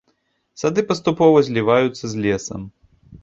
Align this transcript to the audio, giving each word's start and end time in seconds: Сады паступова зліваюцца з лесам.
Сады 0.61 0.83
паступова 0.91 1.43
зліваюцца 1.49 2.05
з 2.13 2.27
лесам. 2.27 2.61